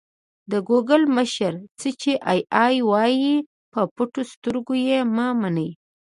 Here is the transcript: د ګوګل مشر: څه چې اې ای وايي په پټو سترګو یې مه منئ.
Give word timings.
د 0.51 0.53
ګوګل 0.67 1.03
مشر: 1.17 1.53
څه 1.79 1.89
چې 2.01 2.11
اې 2.31 2.39
ای 2.63 2.75
وايي 2.91 3.35
په 3.73 3.81
پټو 3.95 4.21
سترګو 4.33 4.73
یې 4.87 4.99
مه 5.15 5.27
منئ. 5.41 5.69